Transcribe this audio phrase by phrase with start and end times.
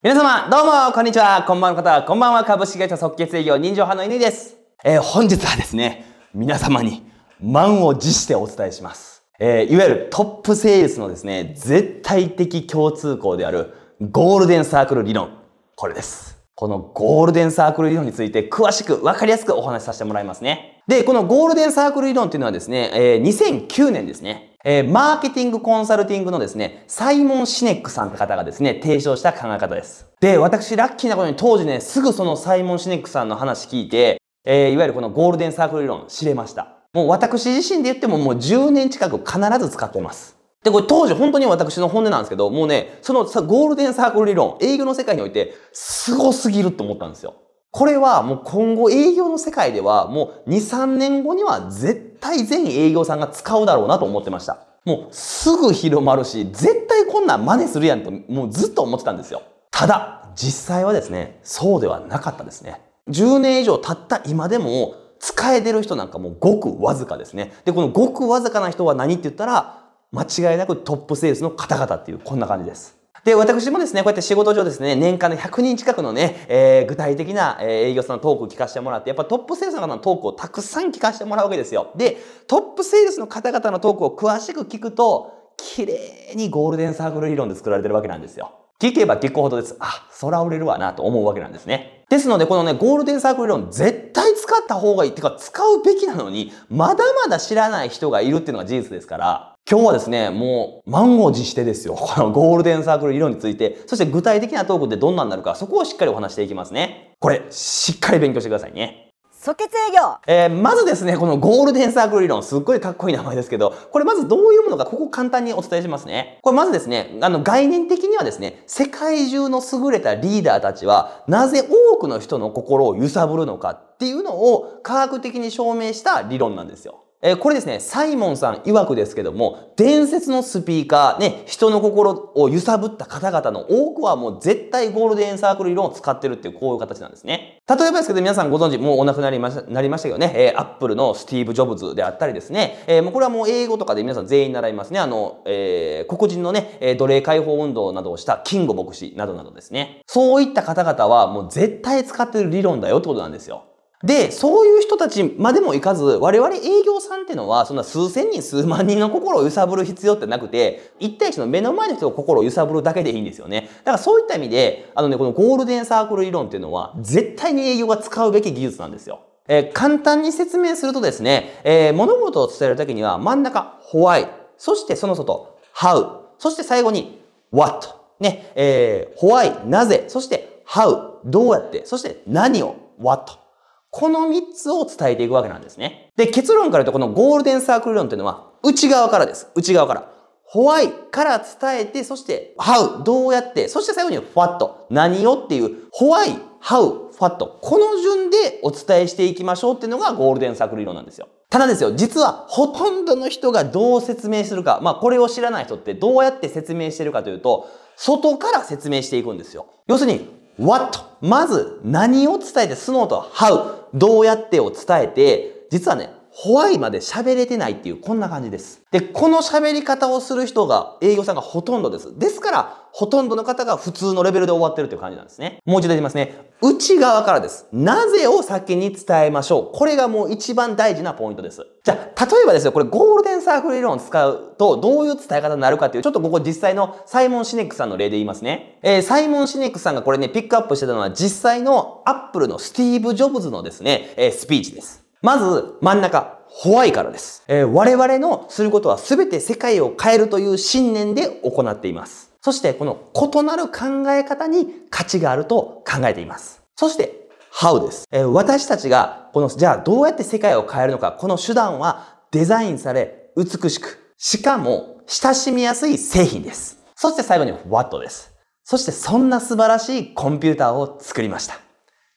[0.00, 1.42] 皆様、どうも、こんにちは。
[1.42, 2.44] こんばんの方、こんばんは。
[2.44, 4.56] 株式会社即決営業人情派の犬です。
[4.84, 7.02] えー、本日はですね、皆様に
[7.42, 9.24] 満を持してお伝えします。
[9.40, 15.36] えー、いわゆるトップセールスのですね、絶対的共通項であるゴールデンサークル理論。
[15.74, 16.38] これです。
[16.54, 20.80] このゴールデンサークル理論について詳しくわかりやすくお話しさせてもらいますね。
[20.86, 24.47] で、このゴールデンサークル理論っていうのはですね、えー、2009年ですね。
[24.64, 30.06] えー、マーケティングコンサルティングのですね、サイモン・シネックさんって方がですね、提唱した考え方です。
[30.20, 36.78] で、私、ラッキーなことに当時ね、すぐそのサイモン・シネックさんの話聞いて、えー、いわゆるこのゴールデンサークル理論知れました。
[36.92, 40.36] もう私自身で言ってももう10年近く必ず使ってます。
[40.64, 47.36] で、これ当時本当に私の本音なんですけど、もうね、そのゴールデンサークル理論、営業の世界において、凄すぎると思ったんですよ。
[47.70, 54.58] これはもう今後営業の世界ではもう2、3年後には絶対全営業さんが使うだろうなと思ってました。
[54.84, 59.42] もうすぐ広まるし、絶対こんなん真似するやんと、もうずっと思ってたんですよ。
[59.70, 62.80] ただ、実際はですね、そうではなかったですね。
[63.08, 67.52] 10年以上経った今でも、使えてる人なんかもうごくわずかですね。
[67.64, 69.80] で、このごくわずかな人は何って言ったら、
[70.12, 72.97] 間違いなくトップセールスの方々っていうこんな感じです。
[73.24, 81.92] で、私もですね、こうやって仕事上ですね、年間で100人近くのね、えー、具体的な、営業さんのトークを聞かせてもらって、やっぱトップセールスの方のトークをたくさん聞かせてもらうわけですよ。
[81.96, 88.52] で、トップセールスの方々のトークを詳しく聞くと、綺麗にゴールデンサークル理論で作られてるわけなんですよ。
[88.80, 89.76] 聞けば聞くほどです。
[89.80, 92.04] あ、そら売れるわなと思うわけなんですね。
[92.08, 95.10] ですので、このね、ゴールデンサークル理論絶対使った方がいい。
[95.10, 101.92] ってか、使うべきなのに、まだまだ知らない人がいるっていうのが事実ですから、今日はですね、もう満を持してですよ。
[102.00, 107.14] このゴールデンサークル理論について、そして具体的なトークってどんなになるか、そこをしっかりお話していきますね。
[107.20, 109.10] これ、しっかり勉強してくださいね。
[109.30, 116.38] 即決営業えー、まずですね、このゴールデンサークル理論、すっごいかっこいい名前ですけど、これまずどういうものか、ここ簡単にお伝えしますね。
[116.42, 127.04] これまずですね、あの概念的にはですね、世界中の優れたリーダーたちは、なぜ多くの人の心を揺さぶるのかっていうのを科学的に証明した理論なんですよ。
[127.20, 137.58] え、これですね、サイモンさん曰くですけども、伝説のスピーカー、ね、人の心を揺さぶった方々の多くはもう絶対ゴールデンサークル理論を使ってるっていうこういう形なんですね。
[137.68, 145.00] 例えばですけど皆さんご存知、もうお亡くなりました、なりましたけどね、えー、アップルのスティーブ・ジョブズであったりですね、えー、もうこれはもう英語とかで皆さん全員習いますね。
[145.00, 150.02] あの、えー、黒人のね、奴隷解放運動などをしたキンゴ牧師などなどですね。
[150.06, 153.64] そういった方々はもう絶対使ってる理論だよってことなんですよ。
[154.04, 163.68] で、そういう人たちまでもいかず、我々営業さんっていうのは、そんな数千人、数万人の心を揺さぶる必要ってなくて、一対一の目の前の人の心を揺さぶるだけでいいんですよね。
[163.78, 169.20] だからそういった意味で、あのね、このゴールデンサークル理論っていうのは、絶対に営業が使うべき技術なんですよ。
[169.48, 174.28] えー、簡単に説明するとですね、えー、物事を伝えるときには、真ん中、why、
[174.58, 177.20] そしてその外、how、そして最後に、
[177.50, 177.88] what。
[178.20, 183.47] ね、えー、why、なぜ、そして how、どうやって、そして何を、what。
[183.90, 186.10] この3つを伝えていくわけなんですね。
[186.16, 189.48] で、結論から言うとこのゴールデンサークル論っていうのは内側からです。
[189.54, 190.12] 内側から。
[190.50, 195.88] ホワイから伝えて、そして how どうやって、そして最後に what 何をっていう？
[195.92, 196.30] ホワイ
[196.62, 201.28] how what この順でお伝えしていきましょうっていうのがゴールデンサークル理論なんですよ。
[201.50, 209.66] ただですよ、実はほとんどの人がどう説明するか、まあこれを知らない人ってどうやって説明してるかというと、外から説明していくんですよ。
[209.86, 211.16] 要するに what?
[211.20, 213.84] まず何を伝えて、スノーと how?
[213.94, 216.10] どうやってを伝えて、実はね、
[216.40, 218.80] ホワイまで喋れてないっていう、こんな感じです。
[218.92, 222.16] で、この喋り方をする人が、営業さんがほとんどです。
[222.16, 225.58] ですから、ほとんどの方が普通のレベルで終わってるっていう感じなんですね。
[225.64, 226.52] もう一度言いますね。
[226.62, 227.66] 内側からです。
[227.72, 229.76] なぜを先に伝えましょう。
[229.76, 231.66] これがもう一番大事なポイントです。
[231.82, 238.78] じゃあ、例えばですよ、これゴールデンサークル理論を使うと、どういう伝え方になるかっていう、ちょっとここ実際のサイモン・シネックさんの例で言いますね。
[238.82, 245.07] えー、サイモン・シネックさんがこれね、ピックアップしてたのは実際のアップルのスティーブ・ジョブズのですね、えー、スピーチです。
[245.22, 246.38] まず、真ん中。
[246.50, 247.44] ホワイからです。
[247.46, 252.32] えー、我々のすることは全て世界を変えるという信念で行っています。
[252.40, 256.62] そしてこの異なる考え方に価値があると考えています。
[256.74, 258.06] そして How です。
[258.10, 266.78] えー、私たちがこのじゃあどうやって世界を変えるのか、この手段はデザインされ美しく、しかも親しみやすい製品です。
[266.96, 268.32] そして最後に What です。
[268.64, 271.60] そしてそんな素晴らしいコンピューターを作りました。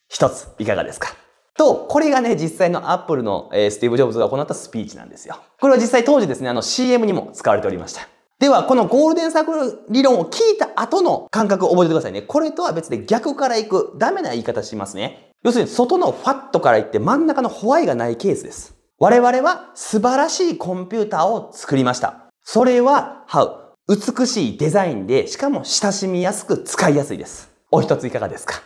[0.07, 1.20] 一ついかがですか？
[1.62, 5.38] と、これがね、実際のアップルの、えー、スティーブ・ジョブズが行ったスピーチなんですよ。
[5.60, 8.08] これは実際当時ですね、あの CM にも使われておりました。
[8.40, 12.24] では、このゴールデンサークル理論を聞いた後の感覚を覚えてくださいね。
[12.24, 15.30] これとは別で逆から行く、ダメな言い方しますね。
[15.44, 18.74] 要するに、外のファットから行って真ん中のホワイがないケースです。
[18.98, 22.25] 我々は素晴らしいコンピューターを作りました。
[22.44, 23.52] それは、How?
[23.88, 27.52] 美しいデザインで、しかも親しみやすく使いやすいです。
[27.69, 28.56] お一ついかがですか？
[28.56, 28.62] っ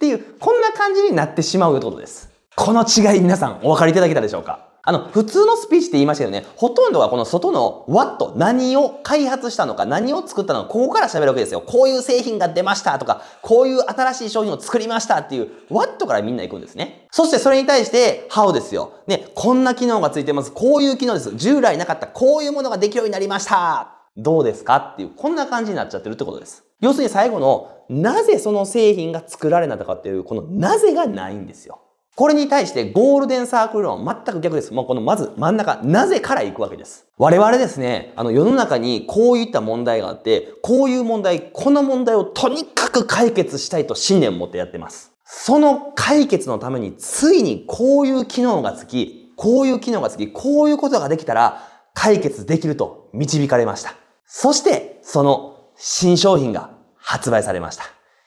[0.00, 2.31] ていう、こんな感じになってしまうということです。
[2.56, 4.68] この違い皆さんお分かりいただけたでしょうか？
[4.84, 6.44] あの、普通のスピーチって言いましたよね。
[6.56, 11.60] ほとんどはこの外の what、何を開発したのか、何を作ったのか、ここから喋るわけですよ。
[11.60, 17.06] こういう製品が出ましたとか、こういう新しい商品を作りましたっていう what からみんな行くんですね。
[17.12, 18.94] そしてそれに対して how ですよ。
[19.06, 20.50] ね、こんな機能がついてます。
[20.50, 21.36] こういう機能です。
[21.36, 23.88] 従来なかったこういうものができるようになりました。
[24.16, 26.64] どうですかっていう、こんな感じになっちゃってるってことです。
[26.80, 31.78] 要するに最後の、なぜその製品が作られなかったかっていう、このなぜがないんですよ。
[32.14, 34.74] これに対してゴールデンサークル論全く逆です。
[34.74, 37.06] もうこのまず真ん中、なぜから行くわけです。
[37.16, 45.12] 我々ですね、あの世の中にこういった問題があって、こういう問題、この問題をとにかく解決したいと信念を持ってやってます。
[45.24, 53.94] その解決のためについにこういう機能がつき、こういう機能がつき、こういうことができたら解決できると導かれました。
[54.26, 57.84] そして、その新商品が発売されました。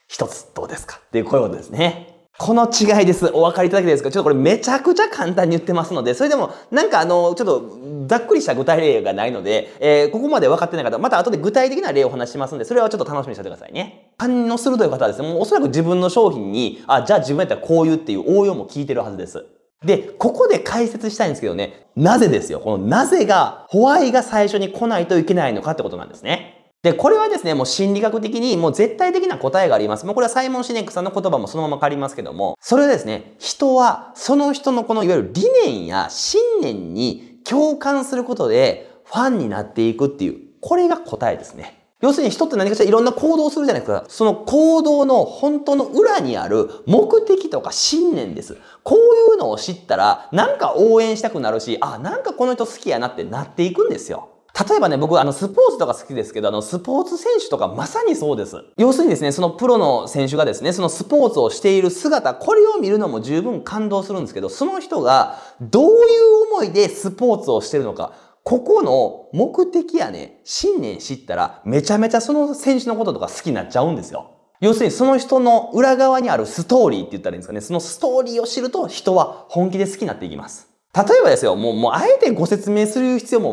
[0.07, 0.99] 一つどうですか？
[1.05, 2.14] っていうこういうことですね。
[2.37, 3.31] この違いです。
[3.33, 4.11] お分かりいただけですか？
[4.11, 14.11] ちょっとこれめちゃくちゃ簡単に言ってますので、それでもなんかあの、ちょっとざっくりした具体例がないので、えー、ここまで分かってない方、また後で具体的な例をお話しますので、それはちょっと楽しみにしててくださいね。
[14.17, 19.45] 反応鋭いう方はですね、もうおそらく自分の商品に、あ、じゃあ自分やったらこういうっていう応用も聞いてるはずです。
[19.85, 22.59] で、ここで解説したいんですけどね、なぜですよ。
[22.59, 26.64] このなぜが、ホワイが最初に来ないといけないのかってことなんですね。
[26.85, 30.05] で、これはですね、もう心理学的にもう絶対的な答えがあります。
[30.05, 41.87] もうこれはサイモン・シネックさんの言葉もそのまま借りますけども、それはですね、人はその人のこのいわゆる理念や信念に共感することでファンになっていくっていう、これが答えですね。
[42.01, 44.05] 要するに人って何かしらいろんな行動をするじゃないですか。
[44.07, 48.57] その行動の本当の裏にある目的とか信念です。
[48.83, 54.29] こういうのを知ったら、なんか応援したくなるし、あ、なんかこの人好きやなってなっていくんですよ。
[54.57, 58.63] 例えばね、僕、あの、スポーツとか好きですけど、あの、スポーツ選手とかまさにそうです。
[58.77, 68.13] 要するにですね、そのプロの選手がですね、そのスポーツをしている姿、これを見るのも十分感動するんですけど、その人がどういう思いでスポーツをしてるのか、
[68.43, 74.31] ここの目的やね、信念知ったら、めちゃめちゃその選手のこととか好きになっちゃうんですよ。
[74.61, 77.59] 要するにその人の裏側にあるストーリーって言ったらいいんですかね。
[77.59, 80.69] そのストーリーを知ると人は本気で好きになっていきます。
[80.95, 83.51] 例えばですよ、もう、もう、あえてご説明する必要も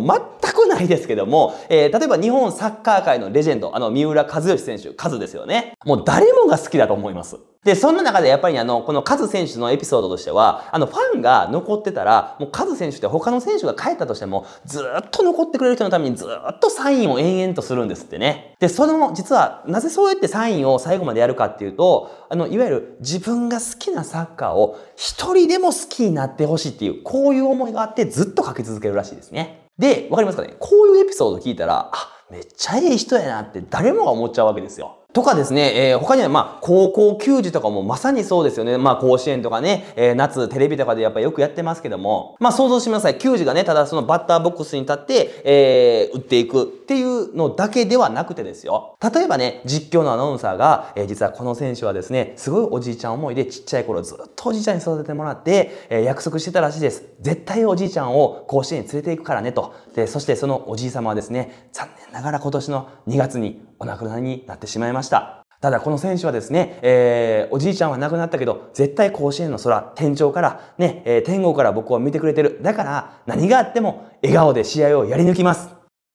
[0.52, 5.75] 全くないですけども、えー、例えば日本サッカー界のレジェンド、あの、三浦和義選手、カズですよね。
[5.84, 7.37] もう誰もが好きだと思います。
[7.64, 18.56] で、そんな中でやっぱりあの、このカズ選手のエピソードとしては、あの、ファンが残ってたら、もうカズ選手って他の選手が帰ったとしても、ずっと残ってくれる人のためにずっとサインを延々とするんですってね。
[18.58, 29.62] で、その、実は、なぜそうやってサインを最後までやるかっていうと、あの、いわゆる自分が好きなサッカーを一人でも好きになってほしいっていう、こういう思いがあってずっと書き続けるらしいですね。
[29.78, 30.54] で、わかりますかね？
[30.58, 34.98] こういうエピソード聞いたら、あ、めっちゃいい人やなって誰もが思っちゃうわけですよ。
[35.12, 38.79] とかですね、えー、他にはまあ、高校球児とかもまさにそうですよね。
[38.79, 43.19] まあ、甲子園とかね、えー、夏テレビとかでやっぱよくやってますけども、まあ、想像してください。
[43.19, 48.97] 球児がね、ただそのバッターボックスに立って、えー、打っていくっていうのだけではなくてですよ。
[49.03, 57.05] 例えばね、実況のアナウンサーが、えー、実はこの選手はですね、すごいおじいちゃん思いでちっちゃい頃ずっとおじいちゃんに育ててもらって、えー、約束してたらしいです。
[57.20, 59.75] 絶対おじいちゃんを甲子園に連れて行くからねと。
[59.94, 65.44] で、そしてそのおじい様はですね、残念ながら今年の2月にお亡くなりになってしまいました。
[65.61, 72.60] ただこの選手はですね、えー、おじいちゃんは亡くなったけど、絶対甲子園の空、天井から、ね、えー、天国から僕を見てくれてる。
[72.62, 75.69] だから何があっても笑顔で試合をやり抜きます。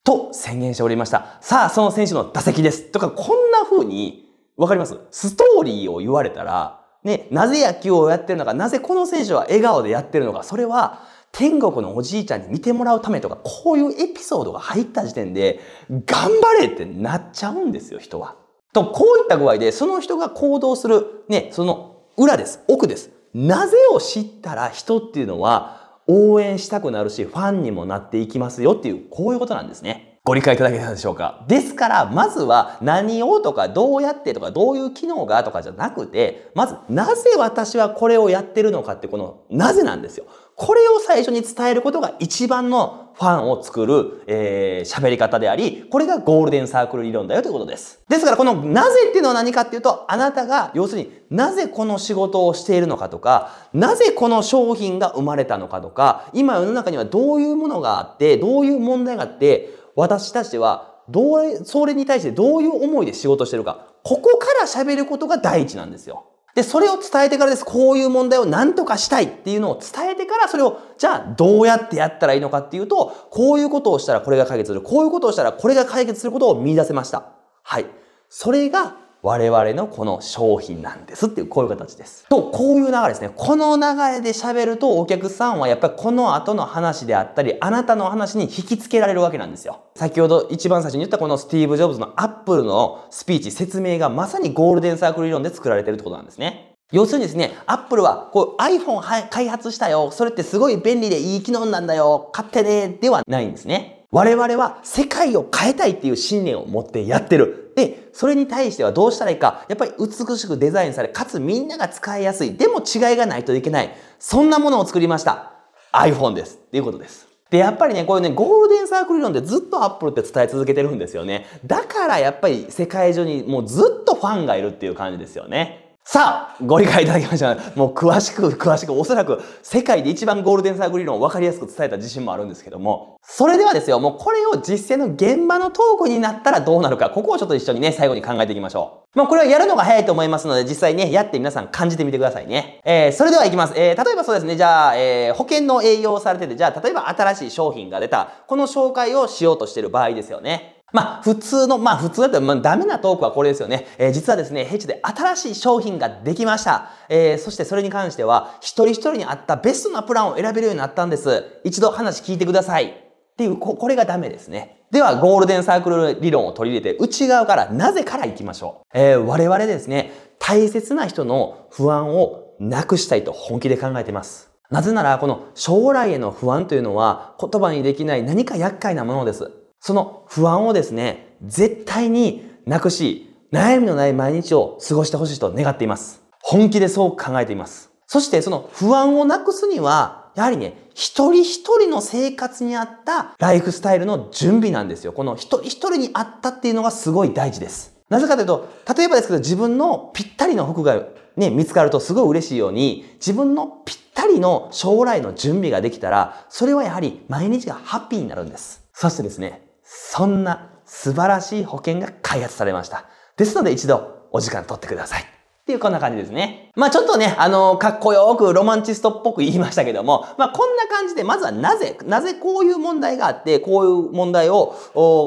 [0.05, 1.38] と宣言しておりました。
[1.41, 2.83] さあ、その選手の打席です。
[2.83, 4.97] とか、こんな風に、わかります？
[5.12, 11.01] ストーリーを言われたら、ね、なぜ野球をやってるのか、なぜこの選手は笑顔でやってるのか、それは、
[11.38, 18.38] 天国のおじいちゃんに見てもらうためとか、こういうエピソードが入った時点で、頑張れってなっちゃうんですよ、人は。
[18.74, 22.63] と、こういった具合で、その人が行動する、ね、その裏です。
[22.67, 23.12] 奥です。
[23.36, 30.06] なぜを知ったら人っていうのは応援したくなるし、ファンにもなっていきますよっていう、こういうことなんですね。
[30.27, 31.46] ご理解いただけたでしょうか？
[31.48, 40.25] ですから、まずは何をとかどうやってとかどういう機能がとかじゃなくて、まずなぜ私はこれをやってるのかってこのなぜなんですよ。
[40.55, 48.01] これを最初に伝えることが一番のファンを作る、えー、喋り方であり、これがゴールデンサークル理論だよということです。
[48.10, 66.25] ですからこのなぜっていうのは何かっていうと、あなたが要するになぜこの仕事をしているのかとか、なぜこの商品が生まれたのかとか、今世の中にはどういうものがあって、どういう問題があって、私たちはどう、それに対してどういう思いで仕事してるか、ここから喋ることが第一なんですよ。
[66.53, 67.65] で、それを伝えてからです。
[67.65, 74.81] こういう問題を何とかしたいっていうのを伝えてから、それを、じゃあどうやってやったらいいのかっていうと、こういうことをしたらこれが解決する。
[74.81, 77.31] こういうことをしたらこれが解決することを見出せました。
[77.63, 77.85] はい。
[78.29, 82.25] それが我々のこの商品なんですっていうこういう形です。
[82.29, 83.31] と、こういう流れですね。
[83.36, 89.81] この流れで喋るとお客さんはやっぱりこの後の話であったり、あなたの話に引きつけられるわけなんですよ。
[89.95, 96.75] 先ほど一番最初に言ったこのスティーブ・ジョブズのアップルのスピーチ、説明がまさにゴールデンサークル理論で作られてるってことなんですね。
[96.93, 100.09] 要するにですね、アップルはこう iPhone 開発したよ。
[100.12, 102.29] それってすごい便利でいい機能なんだよ。
[102.31, 102.97] 買ってね。
[103.01, 103.96] ではないんですね。
[104.11, 107.73] 我々は世界を変えたいっていう信念を持ってやってる。
[107.75, 109.65] で、それに対してはどうしたらいいか。
[109.67, 112.53] やっぱり美しくデザインされ、かつみんなが使いやすい。
[112.55, 113.93] でも違いがないといけない。
[114.17, 115.51] そんなものを作りました。
[115.91, 116.55] iPhone です。
[116.55, 117.27] っていうことです。
[117.49, 121.45] で、やっぱりね、こういうね、ゴールデンサークル論でずっとアップルって伝え続けてるんですよね。
[121.65, 125.87] だからやっぱり世界中にもうずっとファンがいるっていう感じですよね。
[126.09, 127.53] さあ、ご理解いただきました。
[127.75, 139.17] もう詳しく詳しく、おそらく世界で一番ゴールデンサークル理論を分かりやすく伝えた自信もあるんですけども、それではですよ、もうこれを実践の現場のトークになったらどうなるか、ここをちょっと一緒にね、最後に考えていきましょう。
[139.17, 142.79] まあこれはやるのが早いと思いますので、実際ね、やって皆さん感じてみてくださいね。
[142.85, 143.73] えー、それではいきます。
[143.75, 150.76] えー、例えばそうですね、じゃあ、えー、保険の営業をされてて、じゃあ、例えば新しい商品が出た、この紹介をしようとしてる場合ですよね。
[150.94, 153.88] まあ、普通の、まあ、普通だったら、まあ、ダメなトークはこれですよね。
[153.98, 156.91] えー、実はですね、ヘッジで新しい商品ができました。
[157.10, 161.44] えー、そしてそれに関しては、一人一人に合ったベストなプランを選べるようになったんです。
[161.65, 162.86] 一度話聞いてください。
[162.86, 162.94] っ
[163.38, 164.86] ていう、ここれがダメですね。
[164.89, 168.98] では、ゴールデンサークル理論を取り入れて、内側から、なぜから行きましょう。
[168.98, 174.50] えー、我々ですね、大切な人の不安をなくしたいと本気で考えています。
[174.72, 179.66] なぜなら、この将来への不安というのは言葉にできない何か厄介なものです。
[179.79, 186.22] その不安をですね、絶対になくし、悩みのない毎日を過ごしてほしいと願っています。
[186.41, 187.91] 本気でそう考えています。
[188.07, 195.13] そしてその不安をなくすには、やはりね、一人一人の生活に合ったライフスタイルの準備なんですよ。
[195.13, 197.96] この一人一人に合ったっていうのがすごい大事です。
[198.10, 201.03] なぜかというと、例えばですけど自分のぴったりの服が
[201.36, 208.84] ね、見つかるとすごい嬉しいように、自分のぴったりの将来の準備ができたら、それはやはり毎日がハッピーになるんです。
[208.93, 213.06] そしてですね、そんな素晴らしい保険が開発されました。
[213.38, 215.37] ですので一度お時間取ってください。
[215.67, 216.71] っていうこんな感じですね。
[216.75, 224.75] まあちょっとね、あの、かっこよくロマンチストっぽく言いましたけども、まあこんな感じで、まずはなぜ、なぜこういう問題があって、こういう問題を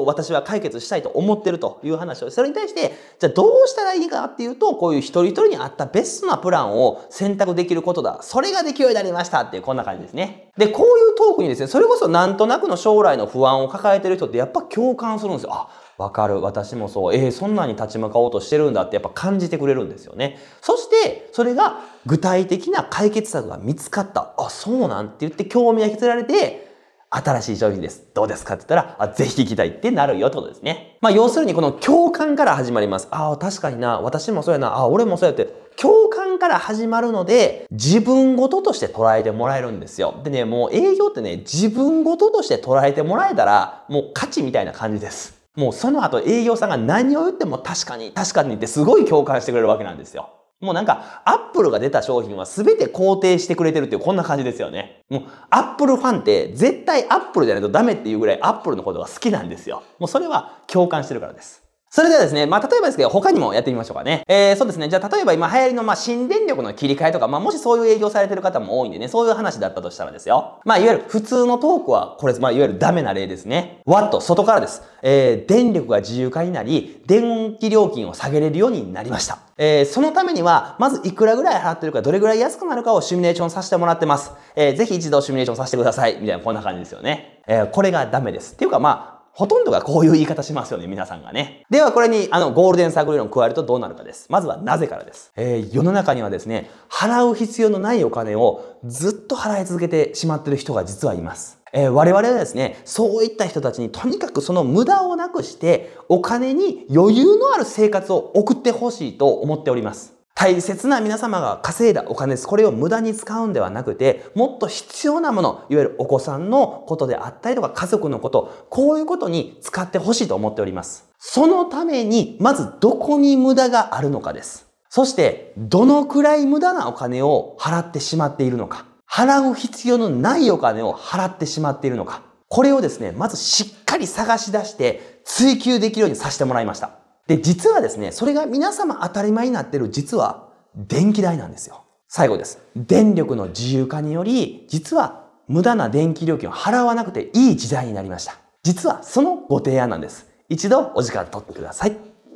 [0.07, 8.17] 私は解決したいと思ってるという話を、それに対して、じゃあどうしたらいいかっていうと、こういう一人一人に合ったベストなプランを選択できることだ。
[8.23, 10.49] それができるようになりましたっていうこんな感じですね。
[10.57, 15.51] で、こういうトークにですね、それこそなんとなくの将来の不安を抱えてる人ってやっぱ共感するんですよ。
[15.53, 15.67] あ
[16.01, 16.41] わかる。
[16.41, 17.15] 私もそう。
[17.15, 20.39] えー、そんなに立ち向かおうとしてるんだってやっぱ感じてくれるんですよね。
[20.61, 24.33] そして、それが具体的な解決策が見つかった。
[24.37, 26.71] あ、そうなんって言って興味が引きつられて、
[27.13, 28.05] 新しい商品です。
[28.13, 30.97] どうですかって言ったら、あ、ぜひ聞きたいってなるよってことですね。
[31.01, 33.09] まあ、要するにこの共感から始まります。
[33.11, 33.99] ああ、確かにな。
[33.99, 34.69] 私もそうやな。
[34.69, 35.61] ああ、俺もそうやって。
[35.75, 40.21] 共感から始まるので、自分ごととして捉えてもらえるんですよ。
[40.23, 45.40] でね、もう営業ってね、自分ごととして捉えてもらえたら、もう勝ちみたいな感じです。
[45.55, 50.29] もうその後営業さんが何を言っても確かに、確かにってすごい共感してくれるわけなんですよ。
[50.61, 55.01] もうなんか、アップルが出た商品は全て肯定してくれてるっていうこんな感じですよね。
[55.09, 59.81] もう、アップルファンって絶対アップルじゃないとダメっていうぐらいアップルのことが好きなんですよ。
[59.97, 61.60] もうそれは共感してるからです。
[61.93, 64.23] それではですね、まあ、例えばですけど、他にもやってみましょうかね。
[64.29, 64.87] えー、そうですね。
[64.87, 70.61] じゃあ、例えば今流行りの、まあ、新電力の切り替えとか、まあ、もしそういう営業されてる方も多いんでね、そういう話だったとしたらですよ。
[70.63, 73.81] まあ、いわゆる普通のトークは、これ、まあ、いわゆるダメな例ですね。
[73.85, 74.83] ワット、外からです。
[75.01, 79.39] えー、電力が自由化になり、電気料金を下げれるようになりました。
[79.57, 84.31] えー、そのためには、まずいくらぐらい払ってるか、どれぐらい安くなるかをシミュレーションさせてもらってます。
[84.55, 86.13] えー、ぜひ一度シミュレーションさせてください。
[86.13, 87.41] みたいな、こんな感じですよね。
[87.47, 88.53] えー、これがダメです。
[88.53, 91.65] っていうか、まあ、ほとんどがこういう言い方しますよね、皆さんがね。
[91.71, 94.27] では、これに、あの、ゴールデンサークル理論加えるとどうなるかです。
[94.29, 95.31] まずはなぜからです。
[95.35, 101.57] えー、世の中にはですね、払う必要のないお金をずっと払い続けてしまってる人が実はいます。
[101.73, 110.20] えー、我々はですね、そういった人たちにとにかくその無駄をなくして、お金に余裕のある生活を送ってほしいと思っております。
[110.41, 112.47] 大切な皆様が稼いだお金です。
[112.47, 121.05] これを無駄に使うんではなくて、もっと必要なもの、いわゆるお子さんのことであったりとか家族のこと、こういうことに使ってほしいと思っております。
[121.19, 124.65] そのために、まずどこに無駄があるのかです。
[124.89, 128.85] そして、どのくらい無駄なお金を払ってしまっているのか。
[129.07, 132.23] 払う必要のないお金を払ってしまっているのか。
[132.47, 137.00] これをですね、まずしっかり探し出して追求できるようにさせてもらいました。
[137.31, 141.83] で、実はですね、それが皆様当たり前になってる実は電気代なんですよ。
[142.09, 142.59] 最後です。
[142.75, 148.35] 電力の自由化により、実は無駄な電気料金を払わなくていい時代になりました。
[148.63, 150.27] 実はそのご提案なんです。
[150.49, 151.91] 一度お時間取ってください。
[151.91, 151.93] っ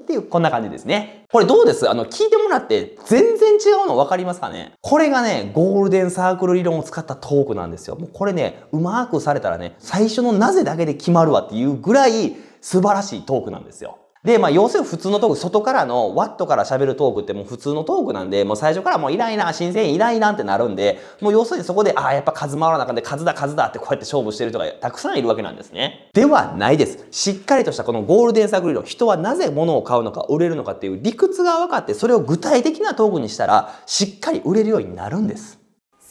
[0.08, 1.26] ていう、こんな感じですね。
[1.30, 1.90] これどうです？
[1.90, 4.72] あの、聞いてもらって全然違うの分かりますかね？
[4.80, 7.98] これがね、ゴールデンサークル理論を使ったトークなんですよ。
[7.98, 13.98] もうこれね、うまくされたらね、最初のなぜだけで決まるわっていうぐらい素晴らしいトークなんですよ。
[14.26, 26.10] で、まあ、要するに普通のトーク、外からのワットから喋るトークってもう普通のトークなんで、もう最初からもういないな、新鮮いないなってなるんで、もう要するにそこで、ああ、やっぱ数回らなかんで、数だ数だってこうやって勝負してる人がたくさんいるわけなんですね。
[26.14, 27.06] ではないです。
[27.12, 35.65] しっかりとしたこのゴールデンサークル理論、人はなぜ物を買うのか売れるのかっていう理屈が分かって、それを具体的なトークにしたら、しっかり売れるようになるんです。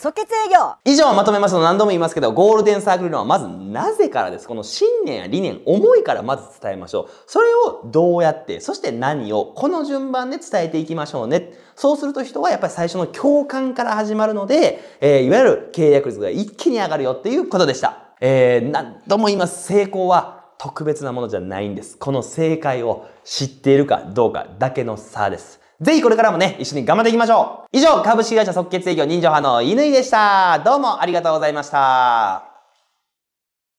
[0.04, 4.46] 即決営業以上まとめますと何度も言いますけど、ゴールデンサークル論はまずなぜからです。
[4.46, 7.10] この信念や理念、思いからまず伝えましょう。
[7.26, 11.54] それをどうやって、そして何を、この順番で伝えていきましょうね。
[11.74, 17.96] そうすると人はやっぱり最初の共感から始まるので、えー、いわゆる契約率が一気に上がるよっていうことでした。
[18.20, 19.64] えー、何度も言います。
[19.64, 21.96] 成功は特別なものじゃないんです。
[21.96, 25.63] この正解を知っているかどうかだけの差です。
[25.84, 27.76] ぜひこれからもね、一緒に頑張っていきましょう。
[27.76, 30.58] 以上、株式会社即決営業人情派の犬井でした。
[30.64, 32.53] どうもありがとうございました。